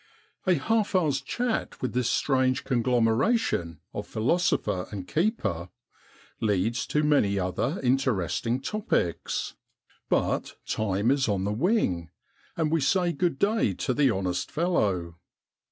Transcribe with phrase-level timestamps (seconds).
[0.47, 5.69] 'A half hour's chat with this strange conglomeration of philosopher and keeper
[6.39, 9.53] leads to many other interesting topics,
[10.09, 12.09] but time is on the wing,
[12.57, 15.17] and we say good day to the honest fellow.